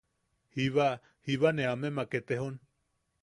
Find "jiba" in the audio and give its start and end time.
0.55-0.87, 1.27-1.53